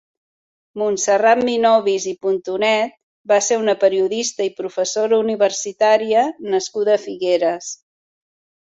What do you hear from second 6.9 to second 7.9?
a Figueres.